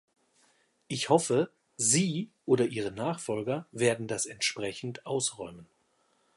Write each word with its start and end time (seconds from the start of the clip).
Ich 0.87 1.09
hoffe, 1.09 1.51
Sie 1.77 2.31
oder 2.47 2.65
Ihre 2.65 2.89
Nachfolger 2.91 3.67
werden 3.71 4.07
das 4.07 4.25
entsprechend 4.25 5.05
ausräumen. 5.05 5.67